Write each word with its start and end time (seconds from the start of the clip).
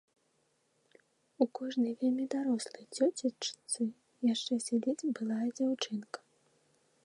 У 1.45 1.47
кожнай 1.59 1.93
вельмі 2.01 2.25
дарослай 2.35 2.85
цёцечцы 2.95 3.81
яшчэ 4.33 4.53
сядзіць 4.69 5.07
былая 5.21 5.43
дзяўчынка. 5.57 6.19